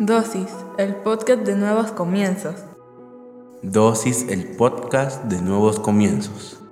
Dosis, 0.00 0.46
el 0.76 0.94
podcast 0.94 1.42
de 1.42 1.56
nuevos 1.56 1.90
comienzos. 1.90 2.54
Dosis, 3.62 4.28
el 4.28 4.54
podcast 4.56 5.24
de 5.24 5.42
nuevos 5.42 5.80
comienzos. 5.80 6.62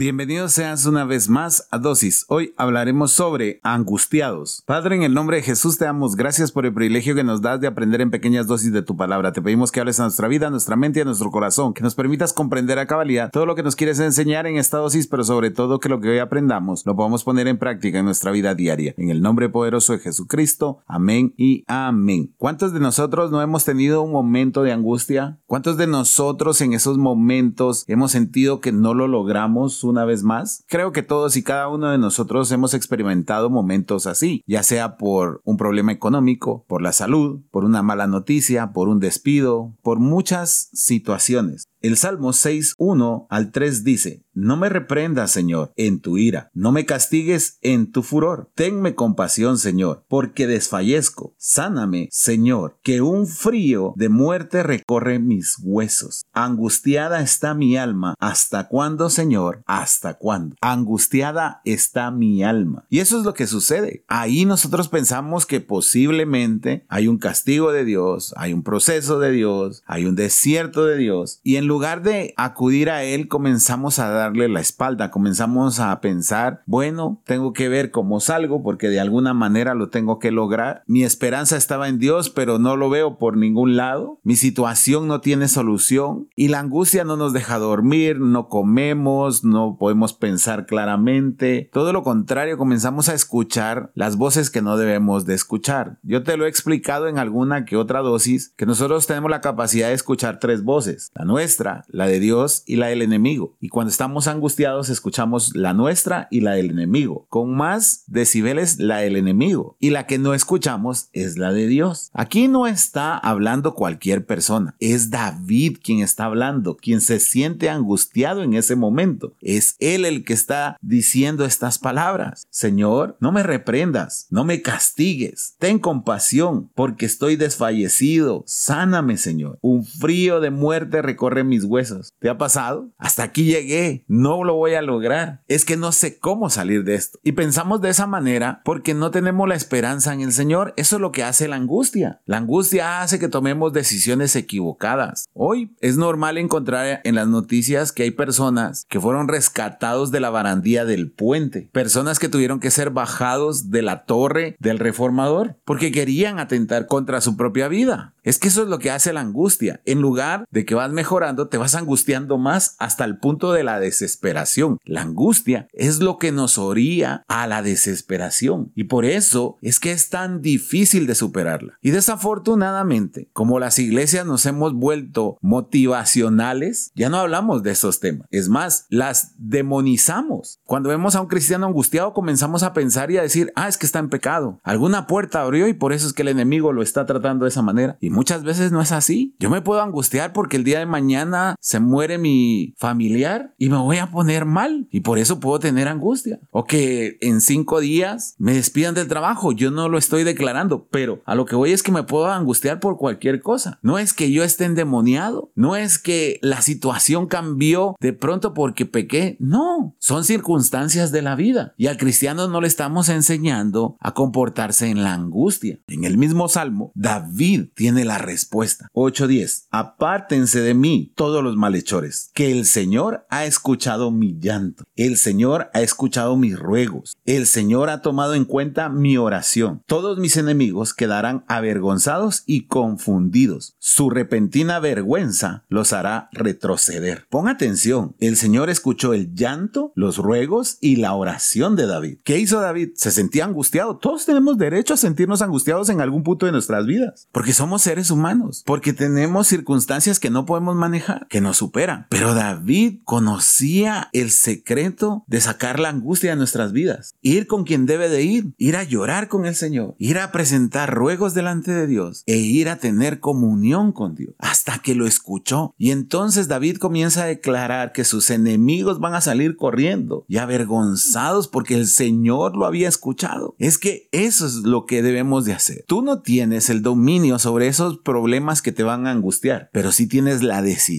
Bienvenidos 0.00 0.52
seas 0.52 0.86
una 0.86 1.04
vez 1.04 1.28
más 1.28 1.66
a 1.72 1.78
Dosis. 1.78 2.24
Hoy 2.28 2.54
hablaremos 2.56 3.10
sobre 3.10 3.58
angustiados. 3.64 4.62
Padre, 4.64 4.94
en 4.94 5.02
el 5.02 5.12
nombre 5.12 5.38
de 5.38 5.42
Jesús 5.42 5.76
te 5.76 5.86
damos 5.86 6.14
gracias 6.14 6.52
por 6.52 6.64
el 6.64 6.72
privilegio 6.72 7.16
que 7.16 7.24
nos 7.24 7.42
das 7.42 7.60
de 7.60 7.66
aprender 7.66 8.00
en 8.00 8.12
pequeñas 8.12 8.46
dosis 8.46 8.72
de 8.72 8.82
tu 8.82 8.96
palabra. 8.96 9.32
Te 9.32 9.42
pedimos 9.42 9.72
que 9.72 9.80
hables 9.80 9.98
a 9.98 10.04
nuestra 10.04 10.28
vida, 10.28 10.46
a 10.46 10.50
nuestra 10.50 10.76
mente 10.76 11.00
y 11.00 11.02
a 11.02 11.04
nuestro 11.04 11.32
corazón, 11.32 11.74
que 11.74 11.82
nos 11.82 11.96
permitas 11.96 12.32
comprender 12.32 12.78
a 12.78 12.86
cabalidad 12.86 13.32
todo 13.32 13.44
lo 13.44 13.56
que 13.56 13.64
nos 13.64 13.74
quieres 13.74 13.98
enseñar 13.98 14.46
en 14.46 14.56
esta 14.56 14.78
dosis, 14.78 15.08
pero 15.08 15.24
sobre 15.24 15.50
todo 15.50 15.80
que 15.80 15.88
lo 15.88 16.00
que 16.00 16.10
hoy 16.10 16.18
aprendamos 16.20 16.86
lo 16.86 16.94
podamos 16.94 17.24
poner 17.24 17.48
en 17.48 17.58
práctica 17.58 17.98
en 17.98 18.04
nuestra 18.04 18.30
vida 18.30 18.54
diaria. 18.54 18.94
En 18.98 19.10
el 19.10 19.20
nombre 19.20 19.48
poderoso 19.48 19.94
de 19.94 19.98
Jesucristo. 19.98 20.78
Amén 20.86 21.34
y 21.36 21.64
amén. 21.66 22.32
¿Cuántos 22.36 22.72
de 22.72 22.78
nosotros 22.78 23.32
no 23.32 23.42
hemos 23.42 23.64
tenido 23.64 24.02
un 24.02 24.12
momento 24.12 24.62
de 24.62 24.70
angustia? 24.70 25.40
¿Cuántos 25.46 25.76
de 25.76 25.88
nosotros 25.88 26.60
en 26.60 26.72
esos 26.72 26.98
momentos 26.98 27.82
hemos 27.88 28.12
sentido 28.12 28.60
que 28.60 28.70
no 28.70 28.94
lo 28.94 29.08
logramos? 29.08 29.87
Una 29.88 30.04
vez 30.04 30.22
más? 30.22 30.64
Creo 30.68 30.92
que 30.92 31.02
todos 31.02 31.36
y 31.36 31.42
cada 31.42 31.68
uno 31.68 31.90
de 31.90 31.98
nosotros 31.98 32.50
hemos 32.52 32.74
experimentado 32.74 33.50
momentos 33.50 34.06
así, 34.06 34.42
ya 34.46 34.62
sea 34.62 34.96
por 34.96 35.40
un 35.44 35.56
problema 35.56 35.92
económico, 35.92 36.64
por 36.68 36.82
la 36.82 36.92
salud, 36.92 37.40
por 37.50 37.64
una 37.64 37.82
mala 37.82 38.06
noticia, 38.06 38.72
por 38.72 38.88
un 38.88 39.00
despido, 39.00 39.74
por 39.82 39.98
muchas 39.98 40.70
situaciones. 40.72 41.64
El 41.80 41.96
Salmo 41.96 42.32
6, 42.32 42.74
1 42.76 43.28
al 43.30 43.52
3 43.52 43.84
dice, 43.84 44.24
No 44.34 44.56
me 44.56 44.68
reprendas, 44.68 45.30
Señor, 45.30 45.72
en 45.76 46.00
tu 46.00 46.18
ira, 46.18 46.50
no 46.52 46.72
me 46.72 46.84
castigues 46.84 47.58
en 47.62 47.92
tu 47.92 48.02
furor. 48.02 48.50
Tenme 48.56 48.96
compasión, 48.96 49.58
Señor, 49.58 50.04
porque 50.08 50.48
desfallezco. 50.48 51.36
Sáname, 51.38 52.08
Señor, 52.10 52.80
que 52.82 53.00
un 53.00 53.28
frío 53.28 53.92
de 53.94 54.08
muerte 54.08 54.64
recorre 54.64 55.20
mis 55.20 55.56
huesos. 55.62 56.24
Angustiada 56.32 57.20
está 57.20 57.54
mi 57.54 57.76
alma. 57.76 58.16
¿Hasta 58.18 58.66
cuándo, 58.66 59.08
Señor? 59.08 59.62
¿Hasta 59.66 60.14
cuándo? 60.14 60.56
Angustiada 60.60 61.60
está 61.64 62.10
mi 62.10 62.42
alma. 62.42 62.86
Y 62.88 62.98
eso 62.98 63.18
es 63.18 63.24
lo 63.24 63.34
que 63.34 63.46
sucede. 63.46 64.04
Ahí 64.08 64.44
nosotros 64.44 64.88
pensamos 64.88 65.46
que 65.46 65.60
posiblemente 65.60 66.84
hay 66.88 67.06
un 67.06 67.18
castigo 67.18 67.70
de 67.70 67.84
Dios, 67.84 68.34
hay 68.36 68.52
un 68.52 68.64
proceso 68.64 69.20
de 69.20 69.30
Dios, 69.30 69.84
hay 69.86 70.06
un 70.06 70.16
desierto 70.16 70.84
de 70.84 70.96
Dios, 70.96 71.38
y 71.44 71.54
en 71.54 71.67
lugar 71.68 72.02
de 72.02 72.34
acudir 72.36 72.90
a 72.90 73.04
Él, 73.04 73.28
comenzamos 73.28 73.98
a 73.98 74.08
darle 74.08 74.48
la 74.48 74.60
espalda, 74.60 75.10
comenzamos 75.10 75.78
a 75.78 76.00
pensar, 76.00 76.62
bueno, 76.66 77.22
tengo 77.24 77.52
que 77.52 77.68
ver 77.68 77.90
cómo 77.90 78.20
salgo 78.20 78.62
porque 78.62 78.88
de 78.88 79.00
alguna 79.00 79.34
manera 79.34 79.74
lo 79.74 79.88
tengo 79.90 80.18
que 80.18 80.32
lograr. 80.32 80.82
Mi 80.86 81.04
esperanza 81.04 81.56
estaba 81.56 81.88
en 81.88 81.98
Dios, 81.98 82.30
pero 82.30 82.58
no 82.58 82.76
lo 82.76 82.90
veo 82.90 83.18
por 83.18 83.36
ningún 83.36 83.76
lado. 83.76 84.18
Mi 84.22 84.36
situación 84.36 85.06
no 85.06 85.20
tiene 85.20 85.48
solución 85.48 86.28
y 86.34 86.48
la 86.48 86.60
angustia 86.60 87.04
no 87.04 87.16
nos 87.16 87.32
deja 87.32 87.58
dormir, 87.58 88.18
no 88.18 88.48
comemos, 88.48 89.44
no 89.44 89.76
podemos 89.78 90.12
pensar 90.12 90.66
claramente. 90.66 91.68
Todo 91.72 91.92
lo 91.92 92.02
contrario, 92.02 92.58
comenzamos 92.58 93.08
a 93.08 93.14
escuchar 93.14 93.90
las 93.94 94.16
voces 94.16 94.50
que 94.50 94.62
no 94.62 94.76
debemos 94.76 95.26
de 95.26 95.34
escuchar. 95.34 95.98
Yo 96.02 96.22
te 96.22 96.36
lo 96.36 96.46
he 96.46 96.48
explicado 96.48 97.08
en 97.08 97.18
alguna 97.18 97.64
que 97.64 97.76
otra 97.76 98.00
dosis 98.00 98.54
que 98.56 98.66
nosotros 98.66 99.06
tenemos 99.06 99.30
la 99.30 99.40
capacidad 99.40 99.88
de 99.88 99.94
escuchar 99.94 100.38
tres 100.40 100.64
voces, 100.64 101.10
la 101.14 101.24
nuestra, 101.24 101.57
la 101.88 102.06
de 102.06 102.20
Dios 102.20 102.62
y 102.66 102.76
la 102.76 102.88
del 102.88 103.02
enemigo. 103.02 103.56
Y 103.60 103.68
cuando 103.68 103.90
estamos 103.90 104.28
angustiados 104.28 104.88
escuchamos 104.88 105.54
la 105.54 105.74
nuestra 105.74 106.28
y 106.30 106.40
la 106.40 106.52
del 106.52 106.70
enemigo. 106.70 107.26
Con 107.28 107.54
más 107.54 108.04
decibeles 108.06 108.78
la 108.78 108.98
del 108.98 109.16
enemigo. 109.16 109.76
Y 109.78 109.90
la 109.90 110.06
que 110.06 110.18
no 110.18 110.34
escuchamos 110.34 111.08
es 111.12 111.38
la 111.38 111.52
de 111.52 111.66
Dios. 111.66 112.10
Aquí 112.12 112.48
no 112.48 112.66
está 112.66 113.16
hablando 113.16 113.74
cualquier 113.74 114.26
persona. 114.26 114.76
Es 114.80 115.10
David 115.10 115.78
quien 115.82 116.00
está 116.00 116.24
hablando, 116.24 116.76
quien 116.76 117.00
se 117.00 117.20
siente 117.20 117.70
angustiado 117.70 118.42
en 118.42 118.54
ese 118.54 118.76
momento. 118.76 119.34
Es 119.40 119.76
él 119.78 120.04
el 120.04 120.24
que 120.24 120.32
está 120.32 120.76
diciendo 120.80 121.44
estas 121.44 121.78
palabras. 121.78 122.46
Señor, 122.50 123.16
no 123.20 123.32
me 123.32 123.42
reprendas, 123.42 124.26
no 124.30 124.44
me 124.44 124.62
castigues. 124.62 125.54
Ten 125.58 125.78
compasión 125.78 126.70
porque 126.74 127.06
estoy 127.06 127.36
desfallecido. 127.36 128.44
Sáname, 128.46 129.16
Señor. 129.16 129.58
Un 129.60 129.84
frío 129.84 130.40
de 130.40 130.50
muerte 130.50 131.02
recorre 131.02 131.44
mis 131.48 131.64
huesos. 131.64 132.12
¿Te 132.18 132.28
ha 132.28 132.38
pasado? 132.38 132.88
Hasta 132.98 133.22
aquí 133.22 133.44
llegué, 133.44 134.04
no 134.06 134.44
lo 134.44 134.54
voy 134.54 134.74
a 134.74 134.82
lograr. 134.82 135.42
Es 135.48 135.64
que 135.64 135.76
no 135.76 135.92
sé 135.92 136.18
cómo 136.18 136.50
salir 136.50 136.84
de 136.84 136.94
esto. 136.94 137.18
Y 137.22 137.32
pensamos 137.32 137.80
de 137.80 137.90
esa 137.90 138.06
manera 138.06 138.60
porque 138.64 138.94
no 138.94 139.10
tenemos 139.10 139.48
la 139.48 139.54
esperanza 139.54 140.12
en 140.12 140.20
el 140.20 140.32
Señor. 140.32 140.74
Eso 140.76 140.96
es 140.96 141.02
lo 141.02 141.12
que 141.12 141.24
hace 141.24 141.48
la 141.48 141.56
angustia. 141.56 142.20
La 142.26 142.36
angustia 142.36 143.02
hace 143.02 143.18
que 143.18 143.28
tomemos 143.28 143.72
decisiones 143.72 144.36
equivocadas. 144.36 145.28
Hoy 145.32 145.74
es 145.80 145.96
normal 145.96 146.38
encontrar 146.38 147.00
en 147.04 147.14
las 147.14 147.28
noticias 147.28 147.92
que 147.92 148.04
hay 148.04 148.10
personas 148.10 148.84
que 148.88 149.00
fueron 149.00 149.28
rescatados 149.28 150.10
de 150.10 150.20
la 150.20 150.30
barandilla 150.30 150.84
del 150.84 151.10
puente. 151.10 151.68
Personas 151.72 152.18
que 152.18 152.28
tuvieron 152.28 152.60
que 152.60 152.70
ser 152.70 152.90
bajados 152.90 153.70
de 153.70 153.82
la 153.82 154.04
torre 154.04 154.56
del 154.58 154.78
reformador 154.78 155.56
porque 155.64 155.92
querían 155.92 156.38
atentar 156.38 156.86
contra 156.86 157.20
su 157.20 157.36
propia 157.36 157.68
vida. 157.68 158.14
Es 158.22 158.38
que 158.38 158.48
eso 158.48 158.62
es 158.62 158.68
lo 158.68 158.78
que 158.78 158.90
hace 158.90 159.12
la 159.12 159.20
angustia. 159.20 159.80
En 159.86 160.00
lugar 160.00 160.44
de 160.50 160.64
que 160.66 160.74
vas 160.74 160.92
mejorando, 160.92 161.37
te 161.46 161.58
vas 161.58 161.76
angustiando 161.76 162.38
más 162.38 162.74
hasta 162.78 163.04
el 163.04 163.18
punto 163.18 163.52
de 163.52 163.62
la 163.62 163.78
desesperación. 163.78 164.78
La 164.84 165.02
angustia 165.02 165.68
es 165.72 166.00
lo 166.00 166.18
que 166.18 166.32
nos 166.32 166.58
oría 166.58 167.22
a 167.28 167.46
la 167.46 167.62
desesperación 167.62 168.72
y 168.74 168.84
por 168.84 169.04
eso 169.04 169.56
es 169.62 169.78
que 169.78 169.92
es 169.92 170.08
tan 170.10 170.42
difícil 170.42 171.06
de 171.06 171.14
superarla. 171.14 171.78
Y 171.80 171.90
desafortunadamente, 171.90 173.28
como 173.32 173.60
las 173.60 173.78
iglesias 173.78 174.26
nos 174.26 174.46
hemos 174.46 174.74
vuelto 174.74 175.38
motivacionales, 175.40 176.90
ya 176.94 177.08
no 177.08 177.18
hablamos 177.18 177.62
de 177.62 177.70
esos 177.70 178.00
temas. 178.00 178.26
Es 178.30 178.48
más, 178.48 178.86
las 178.88 179.34
demonizamos. 179.38 180.60
Cuando 180.64 180.88
vemos 180.88 181.14
a 181.14 181.20
un 181.20 181.28
cristiano 181.28 181.66
angustiado, 181.66 182.12
comenzamos 182.12 182.62
a 182.62 182.72
pensar 182.72 183.10
y 183.10 183.18
a 183.18 183.22
decir, 183.22 183.52
ah, 183.54 183.68
es 183.68 183.78
que 183.78 183.86
está 183.86 183.98
en 183.98 184.08
pecado. 184.08 184.60
Alguna 184.62 185.06
puerta 185.06 185.42
abrió 185.42 185.68
y 185.68 185.74
por 185.74 185.92
eso 185.92 186.06
es 186.06 186.12
que 186.12 186.22
el 186.22 186.28
enemigo 186.28 186.72
lo 186.72 186.82
está 186.82 187.06
tratando 187.06 187.44
de 187.44 187.50
esa 187.50 187.62
manera. 187.62 187.96
Y 188.00 188.10
muchas 188.10 188.42
veces 188.42 188.72
no 188.72 188.80
es 188.80 188.92
así. 188.92 189.34
Yo 189.38 189.50
me 189.50 189.62
puedo 189.62 189.82
angustiar 189.82 190.32
porque 190.32 190.56
el 190.56 190.64
día 190.64 190.78
de 190.78 190.86
mañana 190.86 191.27
se 191.60 191.80
muere 191.80 192.18
mi 192.18 192.74
familiar 192.78 193.54
y 193.58 193.68
me 193.68 193.76
voy 193.76 193.98
a 193.98 194.10
poner 194.10 194.44
mal 194.44 194.88
y 194.90 195.00
por 195.00 195.18
eso 195.18 195.40
puedo 195.40 195.58
tener 195.58 195.88
angustia. 195.88 196.40
O 196.50 196.64
que 196.64 197.18
en 197.20 197.40
cinco 197.40 197.80
días 197.80 198.34
me 198.38 198.54
despidan 198.54 198.94
del 198.94 199.08
trabajo. 199.08 199.52
Yo 199.52 199.70
no 199.70 199.88
lo 199.88 199.98
estoy 199.98 200.24
declarando, 200.24 200.86
pero 200.90 201.22
a 201.24 201.34
lo 201.34 201.44
que 201.44 201.56
voy 201.56 201.72
es 201.72 201.82
que 201.82 201.92
me 201.92 202.02
puedo 202.02 202.26
angustiar 202.26 202.80
por 202.80 202.96
cualquier 202.96 203.40
cosa. 203.40 203.78
No 203.82 203.98
es 203.98 204.12
que 204.12 204.30
yo 204.32 204.44
esté 204.44 204.64
endemoniado, 204.64 205.50
no 205.54 205.76
es 205.76 205.98
que 205.98 206.38
la 206.42 206.62
situación 206.62 207.26
cambió 207.26 207.96
de 208.00 208.12
pronto 208.12 208.54
porque 208.54 208.86
pequé. 208.86 209.36
No, 209.40 209.94
son 209.98 210.24
circunstancias 210.24 211.12
de 211.12 211.22
la 211.22 211.34
vida 211.34 211.74
y 211.76 211.86
al 211.86 211.96
cristiano 211.96 212.48
no 212.48 212.60
le 212.60 212.68
estamos 212.68 213.08
enseñando 213.08 213.96
a 214.00 214.14
comportarse 214.14 214.88
en 214.88 215.02
la 215.02 215.14
angustia. 215.14 215.78
En 215.86 216.04
el 216.04 216.18
mismo 216.18 216.48
salmo, 216.48 216.92
David 216.94 217.68
tiene 217.74 218.04
la 218.04 218.18
respuesta. 218.18 218.88
8:10. 218.92 219.66
Apártense 219.70 220.60
de 220.60 220.74
mí 220.74 221.12
todos 221.18 221.42
los 221.42 221.56
malhechores, 221.56 222.30
que 222.32 222.52
el 222.52 222.64
Señor 222.64 223.26
ha 223.28 223.44
escuchado 223.44 224.12
mi 224.12 224.38
llanto, 224.38 224.84
el 224.94 225.16
Señor 225.16 225.68
ha 225.74 225.80
escuchado 225.80 226.36
mis 226.36 226.56
ruegos, 226.56 227.16
el 227.26 227.48
Señor 227.48 227.90
ha 227.90 228.02
tomado 228.02 228.34
en 228.34 228.44
cuenta 228.44 228.88
mi 228.88 229.18
oración. 229.18 229.82
Todos 229.86 230.18
mis 230.18 230.36
enemigos 230.36 230.94
quedarán 230.94 231.44
avergonzados 231.48 232.44
y 232.46 232.68
confundidos. 232.68 233.74
Su 233.80 234.10
repentina 234.10 234.78
vergüenza 234.78 235.64
los 235.68 235.92
hará 235.92 236.28
retroceder. 236.30 237.26
Pon 237.28 237.48
atención, 237.48 238.14
el 238.20 238.36
Señor 238.36 238.70
escuchó 238.70 239.12
el 239.12 239.34
llanto, 239.34 239.90
los 239.96 240.18
ruegos 240.18 240.78
y 240.80 240.96
la 240.96 241.14
oración 241.14 241.74
de 241.74 241.88
David. 241.88 242.18
¿Qué 242.22 242.38
hizo 242.38 242.60
David? 242.60 242.90
Se 242.94 243.10
sentía 243.10 243.44
angustiado. 243.44 243.96
Todos 243.96 244.24
tenemos 244.24 244.56
derecho 244.56 244.94
a 244.94 244.96
sentirnos 244.96 245.42
angustiados 245.42 245.88
en 245.88 246.00
algún 246.00 246.22
punto 246.22 246.46
de 246.46 246.52
nuestras 246.52 246.86
vidas, 246.86 247.26
porque 247.32 247.52
somos 247.52 247.82
seres 247.82 248.12
humanos, 248.12 248.62
porque 248.64 248.92
tenemos 248.92 249.48
circunstancias 249.48 250.20
que 250.20 250.30
no 250.30 250.46
podemos 250.46 250.76
manejar 250.76 251.07
que 251.28 251.40
nos 251.40 251.58
superan. 251.58 252.06
Pero 252.08 252.34
David 252.34 253.00
conocía 253.04 254.08
el 254.12 254.30
secreto 254.30 255.24
de 255.26 255.40
sacar 255.40 255.80
la 255.80 255.88
angustia 255.88 256.30
de 256.30 256.36
nuestras 256.36 256.72
vidas. 256.72 257.14
Ir 257.22 257.46
con 257.46 257.64
quien 257.64 257.86
debe 257.86 258.08
de 258.08 258.22
ir, 258.22 258.54
ir 258.56 258.76
a 258.76 258.82
llorar 258.82 259.28
con 259.28 259.46
el 259.46 259.54
Señor, 259.54 259.94
ir 259.98 260.18
a 260.18 260.32
presentar 260.32 260.94
ruegos 260.94 261.34
delante 261.34 261.72
de 261.72 261.86
Dios 261.86 262.22
e 262.26 262.36
ir 262.36 262.68
a 262.68 262.76
tener 262.76 263.20
comunión 263.20 263.92
con 263.92 264.14
Dios 264.14 264.34
hasta 264.38 264.78
que 264.78 264.94
lo 264.94 265.06
escuchó. 265.06 265.74
Y 265.78 265.90
entonces 265.90 266.48
David 266.48 266.78
comienza 266.78 267.22
a 267.24 267.26
declarar 267.26 267.92
que 267.92 268.04
sus 268.04 268.30
enemigos 268.30 269.00
van 269.00 269.14
a 269.14 269.20
salir 269.20 269.56
corriendo 269.56 270.24
y 270.28 270.38
avergonzados 270.38 271.48
porque 271.48 271.74
el 271.74 271.86
Señor 271.86 272.56
lo 272.56 272.66
había 272.66 272.88
escuchado. 272.88 273.54
Es 273.58 273.78
que 273.78 274.08
eso 274.12 274.46
es 274.46 274.54
lo 274.54 274.86
que 274.86 275.02
debemos 275.02 275.44
de 275.44 275.54
hacer. 275.54 275.84
Tú 275.86 276.02
no 276.02 276.22
tienes 276.22 276.70
el 276.70 276.82
dominio 276.82 277.38
sobre 277.38 277.68
esos 277.68 277.98
problemas 277.98 278.62
que 278.62 278.72
te 278.72 278.82
van 278.82 279.06
a 279.06 279.10
angustiar, 279.10 279.70
pero 279.72 279.92
sí 279.92 280.06
tienes 280.06 280.42
la 280.42 280.62
decisión 280.62 280.97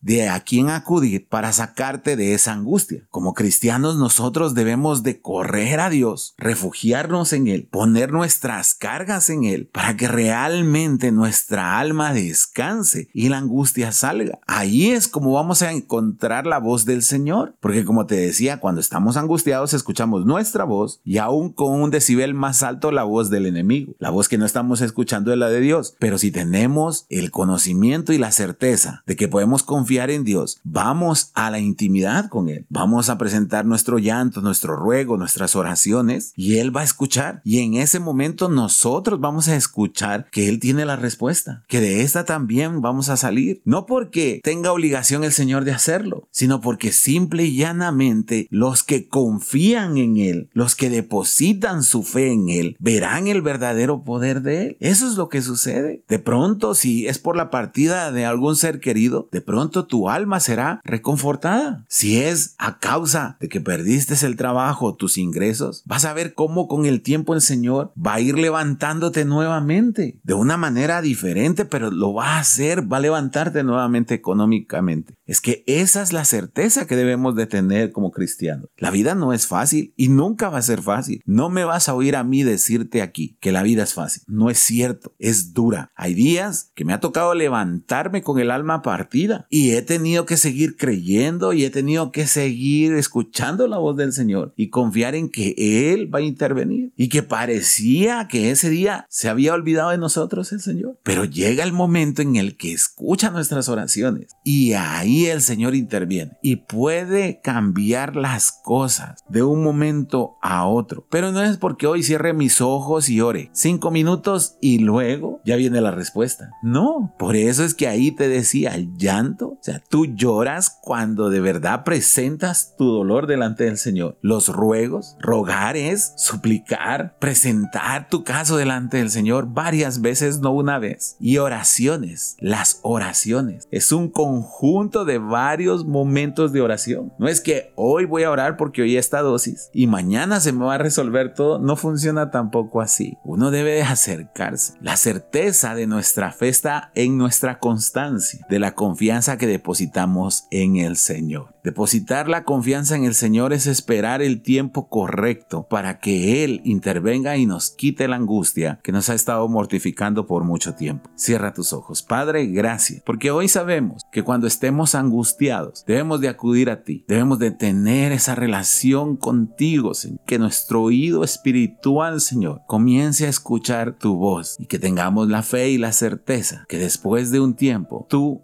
de 0.00 0.28
a 0.28 0.40
quién 0.40 0.68
acudir 0.68 1.28
para 1.28 1.52
sacarte 1.52 2.16
de 2.16 2.34
esa 2.34 2.52
angustia. 2.52 3.04
Como 3.10 3.34
cristianos 3.34 3.96
nosotros 3.96 4.54
debemos 4.54 5.02
de 5.02 5.20
correr 5.20 5.80
a 5.80 5.90
Dios, 5.90 6.34
refugiarnos 6.36 7.32
en 7.32 7.48
Él, 7.48 7.68
poner 7.70 8.12
nuestras 8.12 8.74
cargas 8.74 9.30
en 9.30 9.44
Él, 9.44 9.68
para 9.72 9.96
que 9.96 10.08
realmente 10.08 11.12
nuestra 11.12 11.78
alma 11.78 12.12
descanse 12.12 13.08
y 13.12 13.28
la 13.28 13.38
angustia 13.38 13.92
salga. 13.92 14.40
Ahí 14.46 14.90
es 14.90 15.08
como 15.08 15.32
vamos 15.32 15.62
a 15.62 15.72
encontrar 15.72 16.46
la 16.46 16.58
voz 16.58 16.84
del 16.84 17.02
Señor, 17.02 17.56
porque 17.60 17.84
como 17.84 18.06
te 18.06 18.16
decía, 18.16 18.60
cuando 18.60 18.80
estamos 18.80 19.16
angustiados 19.16 19.74
escuchamos 19.74 20.24
nuestra 20.26 20.64
voz 20.64 21.00
y 21.04 21.18
aún 21.18 21.52
con 21.52 21.80
un 21.80 21.90
decibel 21.90 22.34
más 22.34 22.62
alto 22.62 22.90
la 22.90 23.04
voz 23.04 23.30
del 23.30 23.46
enemigo. 23.46 23.94
La 23.98 24.10
voz 24.10 24.28
que 24.28 24.38
no 24.38 24.46
estamos 24.46 24.80
escuchando 24.80 25.32
es 25.32 25.38
la 25.38 25.48
de 25.48 25.60
Dios, 25.60 25.94
pero 25.98 26.18
si 26.18 26.30
tenemos 26.30 27.06
el 27.08 27.30
conocimiento 27.30 28.12
y 28.12 28.18
la 28.18 28.32
certeza 28.32 29.02
de 29.06 29.16
que 29.16 29.21
podemos 29.28 29.62
confiar 29.62 30.10
en 30.10 30.24
Dios, 30.24 30.60
vamos 30.64 31.30
a 31.34 31.50
la 31.50 31.58
intimidad 31.58 32.28
con 32.28 32.48
Él, 32.48 32.66
vamos 32.68 33.08
a 33.08 33.18
presentar 33.18 33.64
nuestro 33.64 33.98
llanto, 33.98 34.40
nuestro 34.40 34.76
ruego, 34.76 35.16
nuestras 35.16 35.56
oraciones 35.56 36.32
y 36.36 36.58
Él 36.58 36.74
va 36.74 36.82
a 36.82 36.84
escuchar. 36.84 37.40
Y 37.44 37.58
en 37.58 37.74
ese 37.74 38.00
momento 38.00 38.48
nosotros 38.48 39.20
vamos 39.20 39.48
a 39.48 39.56
escuchar 39.56 40.28
que 40.30 40.48
Él 40.48 40.58
tiene 40.60 40.84
la 40.84 40.96
respuesta, 40.96 41.64
que 41.68 41.80
de 41.80 42.02
esta 42.02 42.24
también 42.24 42.80
vamos 42.80 43.08
a 43.08 43.16
salir. 43.16 43.60
No 43.64 43.86
porque 43.86 44.40
tenga 44.42 44.72
obligación 44.72 45.24
el 45.24 45.32
Señor 45.32 45.64
de 45.64 45.72
hacerlo, 45.72 46.28
sino 46.30 46.60
porque 46.60 46.92
simple 46.92 47.44
y 47.44 47.56
llanamente 47.56 48.46
los 48.50 48.82
que 48.82 49.08
confían 49.08 49.98
en 49.98 50.16
Él, 50.16 50.50
los 50.52 50.74
que 50.74 50.90
depositan 50.90 51.82
su 51.82 52.02
fe 52.02 52.32
en 52.32 52.48
Él, 52.48 52.76
verán 52.78 53.26
el 53.26 53.42
verdadero 53.42 54.04
poder 54.04 54.42
de 54.42 54.66
Él. 54.66 54.76
Eso 54.80 55.08
es 55.08 55.16
lo 55.16 55.28
que 55.28 55.42
sucede. 55.42 56.02
De 56.08 56.18
pronto, 56.18 56.74
si 56.74 57.06
es 57.06 57.18
por 57.18 57.36
la 57.36 57.50
partida 57.50 58.12
de 58.12 58.24
algún 58.24 58.56
ser 58.56 58.80
querido, 58.80 59.11
de 59.32 59.40
pronto 59.40 59.86
tu 59.86 60.08
alma 60.08 60.40
será 60.40 60.80
reconfortada. 60.84 61.84
Si 61.88 62.18
es 62.18 62.54
a 62.58 62.78
causa 62.78 63.36
de 63.40 63.48
que 63.48 63.60
perdiste 63.60 64.12
el 64.22 64.36
trabajo, 64.36 64.94
tus 64.94 65.16
ingresos, 65.16 65.82
vas 65.86 66.04
a 66.04 66.12
ver 66.12 66.34
cómo 66.34 66.68
con 66.68 66.86
el 66.86 67.00
tiempo 67.02 67.34
el 67.34 67.40
Señor 67.40 67.92
va 67.96 68.14
a 68.14 68.20
ir 68.20 68.38
levantándote 68.38 69.24
nuevamente 69.24 70.20
de 70.22 70.34
una 70.34 70.56
manera 70.56 71.00
diferente, 71.00 71.64
pero 71.64 71.90
lo 71.90 72.12
va 72.12 72.36
a 72.36 72.40
hacer, 72.40 72.92
va 72.92 72.98
a 72.98 73.00
levantarte 73.00 73.64
nuevamente 73.64 74.14
económicamente. 74.14 75.14
Es 75.24 75.40
que 75.40 75.64
esa 75.66 76.02
es 76.02 76.12
la 76.12 76.24
certeza 76.24 76.86
que 76.86 76.96
debemos 76.96 77.34
de 77.34 77.46
tener 77.46 77.92
como 77.92 78.10
cristianos. 78.10 78.68
La 78.76 78.90
vida 78.90 79.14
no 79.14 79.32
es 79.32 79.46
fácil 79.46 79.94
y 79.96 80.08
nunca 80.08 80.50
va 80.50 80.58
a 80.58 80.62
ser 80.62 80.82
fácil. 80.82 81.22
No 81.24 81.48
me 81.48 81.64
vas 81.64 81.88
a 81.88 81.94
oír 81.94 82.16
a 82.16 82.24
mí 82.24 82.42
decirte 82.42 83.00
aquí 83.00 83.38
que 83.40 83.52
la 83.52 83.62
vida 83.62 83.82
es 83.84 83.94
fácil. 83.94 84.22
No 84.26 84.50
es 84.50 84.58
cierto, 84.58 85.14
es 85.18 85.54
dura. 85.54 85.90
Hay 85.94 86.14
días 86.14 86.70
que 86.74 86.84
me 86.84 86.92
ha 86.92 87.00
tocado 87.00 87.34
levantarme 87.34 88.22
con 88.22 88.38
el 88.38 88.50
alma 88.50 88.82
partida 88.82 89.01
y 89.50 89.72
he 89.72 89.82
tenido 89.82 90.26
que 90.26 90.36
seguir 90.36 90.76
creyendo 90.76 91.52
y 91.52 91.64
he 91.64 91.70
tenido 91.70 92.12
que 92.12 92.26
seguir 92.26 92.94
escuchando 92.94 93.66
la 93.66 93.78
voz 93.78 93.96
del 93.96 94.12
Señor 94.12 94.54
y 94.56 94.68
confiar 94.68 95.14
en 95.14 95.28
que 95.28 95.54
Él 95.56 96.12
va 96.12 96.18
a 96.20 96.22
intervenir 96.22 96.92
y 96.96 97.08
que 97.08 97.22
parecía 97.22 98.28
que 98.28 98.50
ese 98.50 98.70
día 98.70 99.06
se 99.08 99.28
había 99.28 99.54
olvidado 99.54 99.90
de 99.90 99.98
nosotros 99.98 100.52
el 100.52 100.60
Señor. 100.60 100.98
Pero 101.02 101.24
llega 101.24 101.64
el 101.64 101.72
momento 101.72 102.22
en 102.22 102.36
el 102.36 102.56
que 102.56 102.72
escucha 102.72 103.30
nuestras 103.30 103.68
oraciones 103.68 104.32
y 104.44 104.72
ahí 104.74 105.26
el 105.26 105.42
Señor 105.42 105.74
interviene 105.74 106.32
y 106.42 106.56
puede 106.56 107.40
cambiar 107.42 108.16
las 108.16 108.52
cosas 108.52 109.24
de 109.28 109.42
un 109.42 109.62
momento 109.62 110.36
a 110.42 110.66
otro. 110.66 111.06
Pero 111.10 111.32
no 111.32 111.42
es 111.42 111.56
porque 111.56 111.86
hoy 111.86 112.02
cierre 112.02 112.32
mis 112.32 112.60
ojos 112.60 113.08
y 113.08 113.20
ore 113.20 113.50
cinco 113.52 113.90
minutos 113.90 114.56
y 114.60 114.78
luego 114.78 115.40
ya 115.44 115.56
viene 115.56 115.80
la 115.80 115.90
respuesta. 115.90 116.50
No, 116.62 117.14
por 117.18 117.36
eso 117.36 117.64
es 117.64 117.74
que 117.74 117.88
ahí 117.88 118.10
te 118.10 118.28
decía 118.28 118.72
llanto. 118.96 119.48
O 119.48 119.58
sea, 119.60 119.82
tú 119.88 120.06
lloras 120.06 120.78
cuando 120.82 121.30
de 121.30 121.40
verdad 121.40 121.84
presentas 121.84 122.74
tu 122.76 122.86
dolor 122.86 123.26
delante 123.26 123.64
del 123.64 123.78
Señor. 123.78 124.18
Los 124.20 124.48
ruegos, 124.48 125.16
rogar 125.20 125.76
es 125.76 126.14
suplicar, 126.16 127.16
presentar 127.18 128.08
tu 128.08 128.24
caso 128.24 128.56
delante 128.56 128.98
del 128.98 129.10
Señor 129.10 129.48
varias 129.52 130.00
veces, 130.00 130.40
no 130.40 130.52
una 130.52 130.78
vez. 130.78 131.16
Y 131.20 131.38
oraciones, 131.38 132.36
las 132.38 132.80
oraciones. 132.82 133.68
Es 133.70 133.92
un 133.92 134.10
conjunto 134.10 135.04
de 135.04 135.18
varios 135.18 135.84
momentos 135.84 136.52
de 136.52 136.60
oración. 136.60 137.12
No 137.18 137.28
es 137.28 137.40
que 137.40 137.72
hoy 137.76 138.04
voy 138.04 138.24
a 138.24 138.30
orar 138.30 138.56
porque 138.56 138.82
hoy 138.82 138.96
esta 138.96 139.20
dosis 139.20 139.70
y 139.72 139.86
mañana 139.86 140.40
se 140.40 140.52
me 140.52 140.64
va 140.64 140.74
a 140.74 140.78
resolver 140.78 141.34
todo. 141.34 141.58
No 141.58 141.76
funciona 141.76 142.30
tampoco 142.30 142.80
así. 142.80 143.16
Uno 143.24 143.50
debe 143.50 143.72
de 143.72 143.82
acercarse. 143.82 144.74
La 144.80 144.96
certeza 144.96 145.74
de 145.74 145.86
nuestra 145.86 146.32
fe 146.32 146.48
está 146.48 146.90
en 146.94 147.18
nuestra 147.18 147.58
constancia, 147.58 148.44
de 148.48 148.58
la 148.58 148.74
confianza 148.82 149.38
que 149.38 149.46
depositamos 149.46 150.48
en 150.50 150.74
el 150.74 150.96
Señor. 150.96 151.54
Depositar 151.62 152.28
la 152.28 152.42
confianza 152.42 152.96
en 152.96 153.04
el 153.04 153.14
Señor 153.14 153.52
es 153.52 153.68
esperar 153.68 154.20
el 154.20 154.42
tiempo 154.42 154.88
correcto 154.88 155.68
para 155.70 156.00
que 156.00 156.42
Él 156.42 156.60
intervenga 156.64 157.36
y 157.36 157.46
nos 157.46 157.70
quite 157.70 158.08
la 158.08 158.16
angustia 158.16 158.80
que 158.82 158.90
nos 158.90 159.08
ha 159.08 159.14
estado 159.14 159.46
mortificando 159.46 160.26
por 160.26 160.42
mucho 160.42 160.74
tiempo. 160.74 161.08
Cierra 161.14 161.54
tus 161.54 161.72
ojos. 161.72 162.02
Padre, 162.02 162.46
gracias, 162.46 163.02
porque 163.06 163.30
hoy 163.30 163.46
sabemos 163.46 164.02
que 164.10 164.24
cuando 164.24 164.48
estemos 164.48 164.96
angustiados 164.96 165.84
debemos 165.86 166.20
de 166.20 166.28
acudir 166.28 166.68
a 166.68 166.82
ti, 166.82 167.04
debemos 167.06 167.38
de 167.38 167.52
tener 167.52 168.10
esa 168.10 168.34
relación 168.34 169.16
contigo, 169.16 169.94
Señor, 169.94 170.18
que 170.26 170.40
nuestro 170.40 170.82
oído 170.82 171.22
espiritual, 171.22 172.20
Señor, 172.20 172.62
comience 172.66 173.26
a 173.26 173.30
escuchar 173.30 173.96
tu 173.96 174.16
voz 174.16 174.56
y 174.58 174.66
que 174.66 174.80
tengamos 174.80 175.28
la 175.28 175.44
fe 175.44 175.70
y 175.70 175.78
la 175.78 175.92
certeza 175.92 176.64
que 176.68 176.78
después 176.78 177.30
de 177.30 177.38
un 177.38 177.54
tiempo 177.54 178.06
tú 178.08 178.42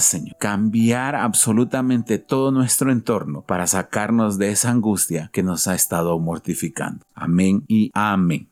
Señor, 0.00 0.36
cambiar 0.38 1.14
absolutamente 1.14 2.18
todo 2.18 2.50
nuestro 2.50 2.90
entorno 2.90 3.42
para 3.42 3.66
sacarnos 3.66 4.38
de 4.38 4.50
esa 4.50 4.70
angustia 4.70 5.28
que 5.32 5.42
nos 5.42 5.68
ha 5.68 5.74
estado 5.74 6.18
mortificando. 6.18 7.04
Amén 7.14 7.64
y 7.68 7.90
amén. 7.92 8.46